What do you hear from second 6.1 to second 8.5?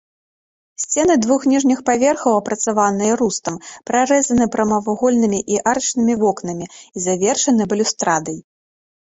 вокнамі і завершаны балюстрадай.